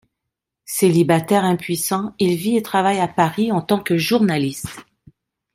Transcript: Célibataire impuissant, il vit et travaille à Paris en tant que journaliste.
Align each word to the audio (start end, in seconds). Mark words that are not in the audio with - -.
Célibataire 0.65 1.45
impuissant, 1.45 2.15
il 2.17 2.35
vit 2.35 2.57
et 2.57 2.63
travaille 2.63 2.99
à 2.99 3.07
Paris 3.07 3.51
en 3.51 3.61
tant 3.61 3.79
que 3.79 3.97
journaliste. 3.99 4.83